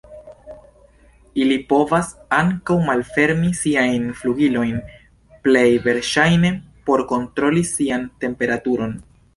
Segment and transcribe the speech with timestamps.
[1.43, 4.75] Ili povas ankaŭ malfermi siajn flugilojn,
[5.45, 6.53] plej verŝajne
[6.91, 9.03] por kontroli sian temperaturon.